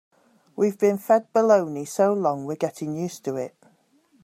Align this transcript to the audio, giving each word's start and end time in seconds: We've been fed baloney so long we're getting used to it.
We've 0.55 0.79
been 0.79 0.97
fed 0.97 1.31
baloney 1.31 1.87
so 1.87 2.11
long 2.11 2.45
we're 2.45 2.55
getting 2.55 2.95
used 2.95 3.23
to 3.25 3.35
it. 3.35 3.55